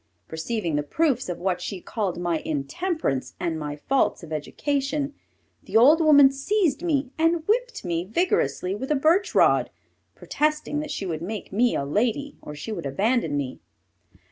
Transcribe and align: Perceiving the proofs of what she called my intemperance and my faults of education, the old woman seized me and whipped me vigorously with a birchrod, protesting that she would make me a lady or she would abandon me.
Perceiving 0.27 0.77
the 0.77 0.81
proofs 0.81 1.29
of 1.29 1.37
what 1.37 1.61
she 1.61 1.79
called 1.79 2.17
my 2.19 2.39
intemperance 2.39 3.35
and 3.39 3.59
my 3.59 3.75
faults 3.75 4.23
of 4.23 4.33
education, 4.33 5.13
the 5.61 5.77
old 5.77 6.01
woman 6.01 6.31
seized 6.31 6.81
me 6.81 7.11
and 7.19 7.47
whipped 7.47 7.85
me 7.85 8.03
vigorously 8.05 8.73
with 8.73 8.89
a 8.89 8.95
birchrod, 8.95 9.69
protesting 10.15 10.79
that 10.79 10.89
she 10.89 11.05
would 11.05 11.21
make 11.21 11.53
me 11.53 11.75
a 11.75 11.85
lady 11.85 12.35
or 12.41 12.55
she 12.55 12.71
would 12.71 12.87
abandon 12.87 13.37
me. 13.37 13.59